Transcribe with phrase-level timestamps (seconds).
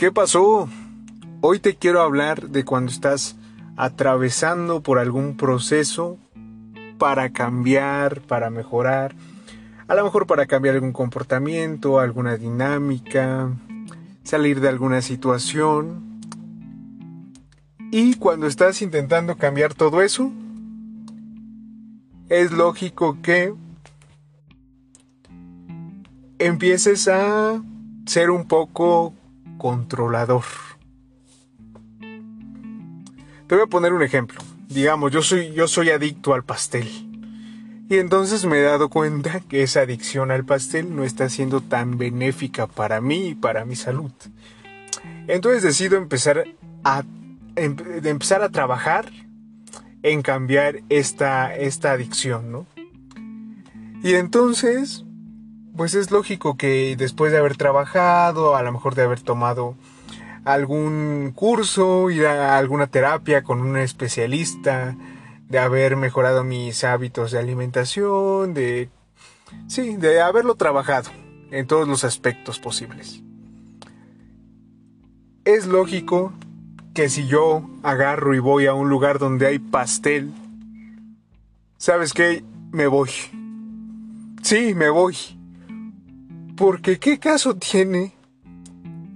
[0.00, 0.66] ¿Qué pasó?
[1.42, 3.36] Hoy te quiero hablar de cuando estás
[3.76, 6.16] atravesando por algún proceso
[6.96, 9.14] para cambiar, para mejorar,
[9.88, 13.50] a lo mejor para cambiar algún comportamiento, alguna dinámica,
[14.22, 16.18] salir de alguna situación.
[17.90, 20.32] Y cuando estás intentando cambiar todo eso,
[22.30, 23.52] es lógico que
[26.38, 27.62] empieces a
[28.06, 29.12] ser un poco
[29.60, 30.44] controlador.
[33.46, 34.40] Te voy a poner un ejemplo.
[34.68, 36.88] Digamos, yo soy, yo soy adicto al pastel.
[37.90, 41.98] Y entonces me he dado cuenta que esa adicción al pastel no está siendo tan
[41.98, 44.12] benéfica para mí y para mi salud.
[45.26, 46.44] Entonces decido empezar
[46.82, 47.02] a,
[47.56, 49.10] em, empezar a trabajar
[50.02, 52.66] en cambiar esta, esta adicción, ¿no?
[54.02, 55.04] Y entonces
[55.76, 59.76] pues es lógico que después de haber trabajado, a lo mejor de haber tomado
[60.44, 64.96] algún curso, ir a alguna terapia con un especialista,
[65.48, 68.88] de haber mejorado mis hábitos de alimentación, de...
[69.66, 71.10] Sí, de haberlo trabajado
[71.50, 73.22] en todos los aspectos posibles.
[75.44, 76.32] Es lógico
[76.94, 80.32] que si yo agarro y voy a un lugar donde hay pastel,
[81.78, 82.44] ¿sabes qué?
[82.70, 83.10] Me voy.
[84.42, 85.16] Sí, me voy.
[86.60, 88.12] Porque ¿qué caso tiene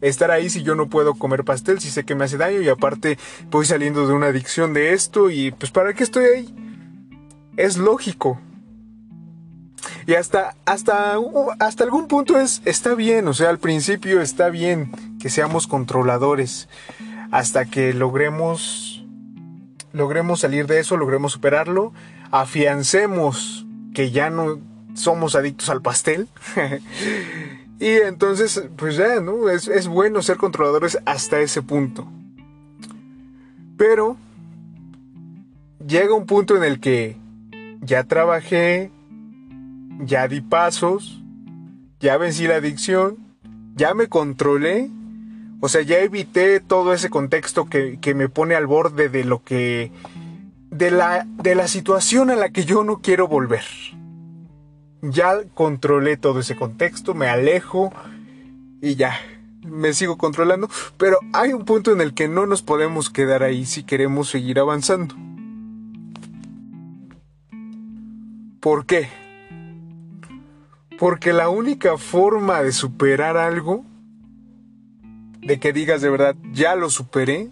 [0.00, 2.68] estar ahí si yo no puedo comer pastel, si sé que me hace daño y
[2.68, 3.16] aparte
[3.48, 6.54] voy saliendo de una adicción de esto y pues ¿para qué estoy ahí?
[7.56, 8.40] Es lógico.
[10.04, 11.16] Y hasta, hasta,
[11.60, 16.68] hasta algún punto es, está bien, o sea, al principio está bien que seamos controladores
[17.30, 19.06] hasta que logremos,
[19.92, 21.92] logremos salir de eso, logremos superarlo,
[22.32, 24.58] afiancemos que ya no,
[24.98, 26.28] somos adictos al pastel.
[27.80, 29.48] y entonces, pues ya, ¿no?
[29.48, 32.06] Es, es bueno ser controladores hasta ese punto.
[33.76, 34.16] Pero
[35.86, 37.16] llega un punto en el que
[37.80, 38.90] ya trabajé,
[40.00, 41.22] ya di pasos,
[42.00, 43.16] ya vencí la adicción,
[43.74, 44.90] ya me controlé,
[45.60, 49.42] o sea, ya evité todo ese contexto que, que me pone al borde de lo
[49.42, 49.90] que...
[50.70, 53.64] De la, de la situación a la que yo no quiero volver
[55.02, 57.92] ya controlé todo ese contexto, me alejo
[58.80, 59.18] y ya,
[59.62, 63.66] me sigo controlando, pero hay un punto en el que no nos podemos quedar ahí
[63.66, 65.14] si queremos seguir avanzando.
[68.60, 69.08] ¿Por qué?
[70.98, 73.84] Porque la única forma de superar algo,
[75.40, 77.50] de que digas de verdad, ya lo superé,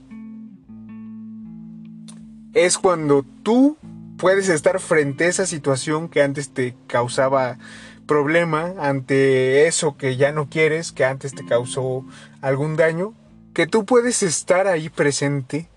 [2.55, 3.77] es cuando tú
[4.19, 7.59] puedes estar frente a esa situación que antes te causaba
[8.07, 12.05] problema, ante eso que ya no quieres, que antes te causó
[12.41, 13.15] algún daño,
[13.53, 15.69] que tú puedes estar ahí presente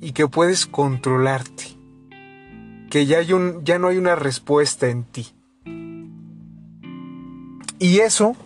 [0.00, 1.76] y que puedes controlarte,
[2.90, 5.34] que ya, hay un, ya no hay una respuesta en ti.
[7.78, 8.36] Y eso,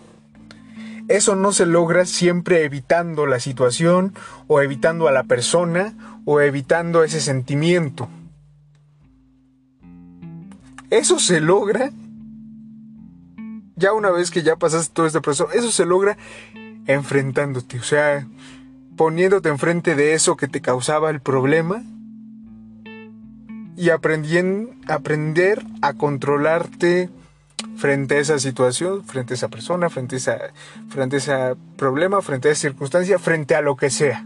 [1.07, 4.13] eso no se logra siempre evitando la situación
[4.47, 8.09] o evitando a la persona o evitando ese sentimiento.
[10.89, 11.91] Eso se logra
[13.79, 16.17] ya una vez que ya pasaste todo este proceso, eso se logra
[16.85, 18.27] enfrentándote, o sea,
[18.97, 21.83] poniéndote enfrente de eso que te causaba el problema
[23.77, 27.09] y aprender a controlarte
[27.77, 30.51] frente a esa situación, frente a esa persona, frente a,
[30.89, 34.25] frente a ese problema, frente a esa circunstancia, frente a lo que sea.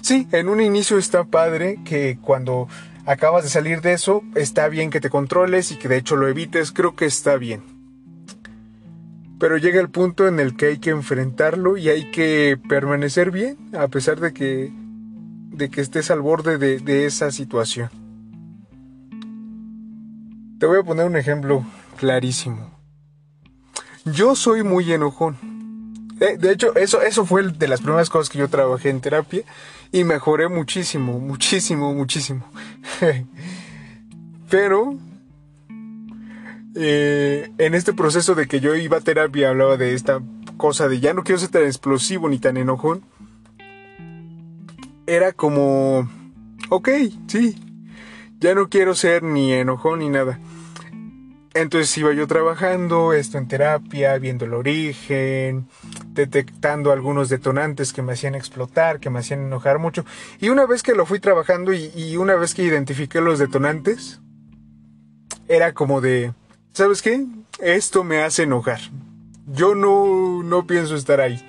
[0.00, 2.68] Sí, en un inicio está padre que cuando
[3.08, 6.28] acabas de salir de eso, está bien que te controles y que de hecho lo
[6.28, 7.62] evites, creo que está bien.
[9.40, 13.56] Pero llega el punto en el que hay que enfrentarlo y hay que permanecer bien,
[13.74, 17.88] a pesar de que, de que estés al borde de, esa situación.
[20.58, 21.64] Te voy a poner un ejemplo
[21.96, 22.78] clarísimo.
[24.04, 25.38] Yo soy muy enojón.
[26.20, 29.44] Eh, de hecho, eso, eso fue de las primeras cosas que yo trabajé en terapia
[29.92, 32.44] y mejoré muchísimo, muchísimo, muchísimo.
[34.50, 34.94] Pero
[36.74, 40.20] eh, en este proceso de que yo iba a terapia hablaba de esta
[40.56, 43.02] cosa de ya no quiero ser tan explosivo ni tan enojón.
[45.06, 46.08] Era como,
[46.68, 46.88] ok,
[47.26, 47.56] sí,
[48.40, 50.38] ya no quiero ser ni enojón ni nada.
[51.54, 55.66] Entonces iba yo trabajando esto en terapia, viendo el origen,
[56.08, 60.04] detectando algunos detonantes que me hacían explotar, que me hacían enojar mucho.
[60.40, 64.20] Y una vez que lo fui trabajando y, una vez que identifiqué los detonantes,
[65.48, 66.32] era como de,
[66.72, 67.24] ¿sabes qué?
[67.60, 68.80] Esto me hace enojar.
[69.46, 71.42] Yo no, no pienso estar ahí.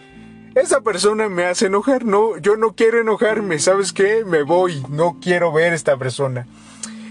[0.55, 4.23] Esa persona me hace enojar, no, yo no quiero enojarme, ¿sabes qué?
[4.25, 6.47] Me voy, no quiero ver esta persona.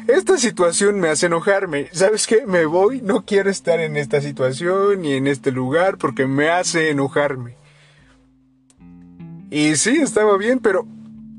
[0.09, 2.47] Esta situación me hace enojarme, ¿sabes qué?
[2.47, 6.89] Me voy, no quiero estar en esta situación ni en este lugar porque me hace
[6.89, 7.57] enojarme.
[9.51, 10.87] Y sí, estaba bien, pero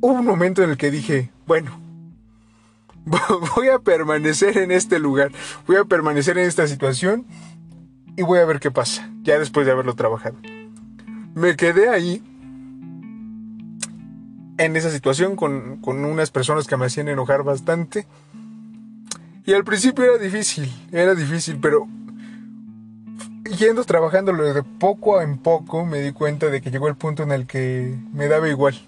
[0.01, 1.81] hubo un momento en el que dije, bueno,
[3.55, 5.31] voy a permanecer en este lugar,
[5.65, 7.25] voy a permanecer en esta situación
[8.17, 10.35] y voy a ver qué pasa, ya después de haberlo trabajado.
[11.33, 12.21] Me quedé ahí,
[14.59, 18.05] en esa situación, con, con unas personas que me hacían enojar bastante.
[19.49, 21.87] Y al principio era difícil, era difícil, pero
[23.57, 27.31] yendo trabajándolo de poco en poco me di cuenta de que llegó el punto en
[27.31, 28.79] el que me daba igual.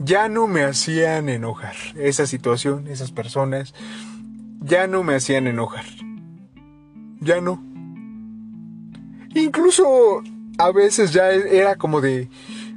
[0.00, 1.74] Ya no me hacían enojar.
[1.94, 3.72] Esa situación, esas personas,
[4.60, 5.86] ya no me hacían enojar.
[7.20, 7.64] Ya no.
[9.34, 10.22] Incluso
[10.58, 12.28] a veces ya era como de,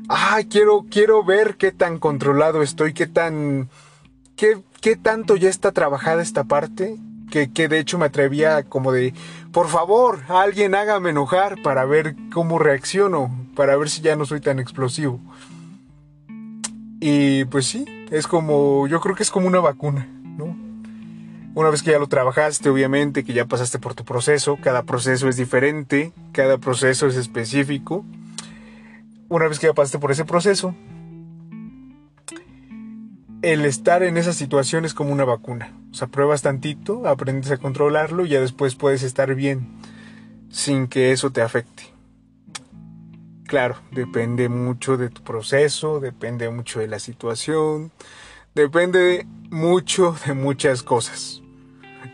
[0.07, 3.68] ah, quiero, quiero ver qué tan controlado estoy, qué tan,
[4.39, 6.97] qué, qué tanto ya está trabajada esta parte,
[7.30, 9.13] que, que de hecho me atrevía como de,
[9.51, 14.39] por favor, alguien hágame enojar para ver cómo reacciono, para ver si ya no soy
[14.39, 15.19] tan explosivo.
[17.01, 20.57] Y pues sí, es como, yo creo que es como una vacuna, ¿no?
[21.53, 25.27] Una vez que ya lo trabajaste, obviamente, que ya pasaste por tu proceso, cada proceso
[25.27, 28.06] es diferente, cada proceso es específico.
[29.27, 30.75] Una vez que ya pasaste por ese proceso,
[33.41, 35.74] el estar en esa situación es como una vacuna.
[35.91, 39.68] O sea, pruebas tantito, aprendes a controlarlo y ya después puedes estar bien
[40.50, 41.83] sin que eso te afecte.
[43.45, 47.91] Claro, depende mucho de tu proceso, depende mucho de la situación,
[48.53, 51.42] depende mucho de muchas cosas.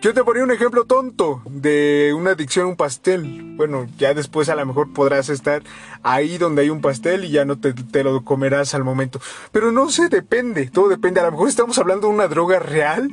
[0.01, 3.53] Yo te ponía un ejemplo tonto de una adicción a un pastel.
[3.55, 5.63] Bueno, ya después a lo mejor podrás estar
[6.03, 9.19] ahí donde hay un pastel y ya no te, lo comerás al momento.
[9.51, 11.21] Pero no sé, depende, todo depende.
[11.21, 13.09] A lo mejor estamos hablando de una droga real.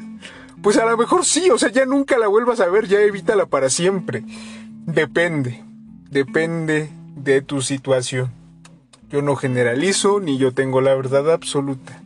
[0.63, 3.47] Pues a lo mejor sí, o sea, ya nunca la vuelvas a ver, ya evítala
[3.47, 4.25] para siempre.
[4.87, 5.65] Depende,
[6.11, 8.31] depende de tu situación.
[9.11, 12.03] Yo no generalizo ni yo tengo la verdad absoluta.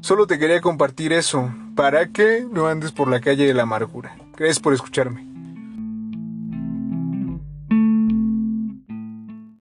[0.00, 4.16] Solo te quería compartir eso para que no andes por la calle de la amargura.
[4.36, 5.33] Gracias por escucharme.